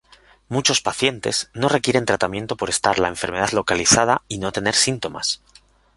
[0.49, 5.43] Muchos pacientes no requieren tratamiento por estar la enfermedad localizada y no tener síntomas.